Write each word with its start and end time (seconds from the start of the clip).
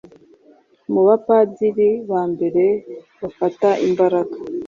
Mubapadiri 0.91 1.89
ba 2.09 2.21
mbere 2.33 2.65
bafata 3.19 3.69
imbaraga, 3.87 4.37